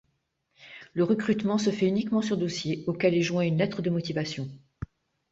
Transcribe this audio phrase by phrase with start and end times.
[0.95, 4.49] Le recrutement se fait uniquement sur dossier, auquel est joint une lettre de motivation.